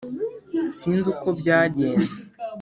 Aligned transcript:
sinzi 0.77 1.05
uko 1.13 1.27
byagenze. 1.39 2.17